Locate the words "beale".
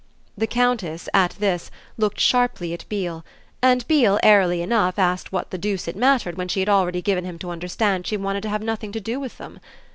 2.89-3.23, 3.87-4.19